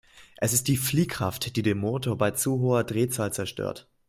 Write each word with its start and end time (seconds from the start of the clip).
Es 0.37 0.51
ist 0.51 0.67
die 0.67 0.77
Fliehkraft, 0.77 1.55
die 1.55 1.61
den 1.61 1.77
Motor 1.77 2.17
bei 2.17 2.31
zu 2.31 2.59
hoher 2.59 2.83
Drehzahl 2.83 3.31
zerstört. 3.31 3.87